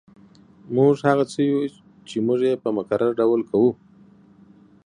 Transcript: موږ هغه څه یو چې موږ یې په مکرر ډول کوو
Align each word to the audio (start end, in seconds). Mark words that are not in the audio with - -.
موږ 0.75 0.93
هغه 1.07 1.25
څه 1.31 1.39
یو 1.51 1.59
چې 2.07 2.15
موږ 2.27 2.39
یې 2.47 2.61
په 2.63 2.69
مکرر 2.77 3.11
ډول 3.19 3.41
کوو 3.49 3.71